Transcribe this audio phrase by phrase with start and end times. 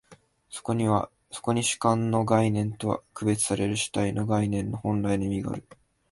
[0.49, 0.87] そこに
[1.63, 5.63] 主観の概念とは区別される主体の概念の本来の意味がある。